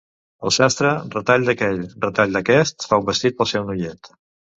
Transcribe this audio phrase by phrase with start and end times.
[0.49, 4.11] El sastre, retall d'aquell, retall d'aquest, fa un vestit pel seu noiet.